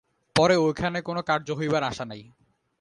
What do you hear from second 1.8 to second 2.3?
আশা নাই।